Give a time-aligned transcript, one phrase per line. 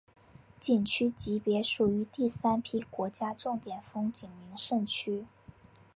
[0.59, 5.27] 景区级别属于第三批国家重点风景名胜区。